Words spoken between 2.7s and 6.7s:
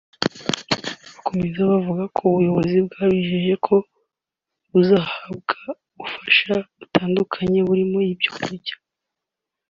bwabijeje ko bazahabwa ubufasha